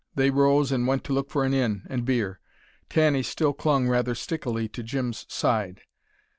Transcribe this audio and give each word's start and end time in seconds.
They 0.15 0.31
rose, 0.31 0.71
and 0.71 0.87
went 0.87 1.03
to 1.03 1.13
look 1.13 1.29
for 1.29 1.43
an 1.43 1.53
inn, 1.53 1.83
and 1.87 2.03
beer. 2.05 2.39
Tanny 2.89 3.21
still 3.21 3.53
clung 3.53 3.87
rather 3.87 4.15
stickily 4.15 4.67
to 4.69 4.81
Jim's 4.81 5.31
side. 5.31 5.81